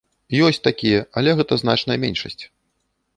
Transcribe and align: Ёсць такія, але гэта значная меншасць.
Ёсць 0.45 0.59
такія, 0.67 1.01
але 1.21 1.35
гэта 1.39 1.53
значная 1.63 1.97
меншасць. 2.05 2.43